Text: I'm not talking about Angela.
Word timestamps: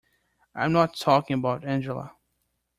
I'm 0.55 0.71
not 0.71 0.95
talking 0.97 1.35
about 1.35 1.63
Angela. 1.63 2.15